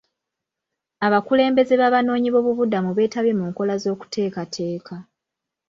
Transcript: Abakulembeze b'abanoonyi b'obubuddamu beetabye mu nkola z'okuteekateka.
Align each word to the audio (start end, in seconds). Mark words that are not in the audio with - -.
Abakulembeze 1.05 1.73
b'abanoonyi 1.77 2.29
b'obubuddamu 2.31 2.89
beetabye 2.97 3.33
mu 3.39 3.45
nkola 3.49 3.73
z'okuteekateka. 3.83 4.95